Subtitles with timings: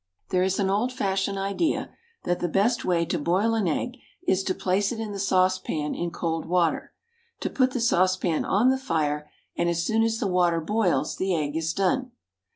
[0.29, 1.91] There is an old fashioned idea
[2.23, 5.93] that the best way to boil an egg is to place it in the saucepan
[5.93, 6.91] in cold water,
[7.41, 11.35] to put the saucepan on the fire, and as soon as the water boils the
[11.35, 12.13] egg is done.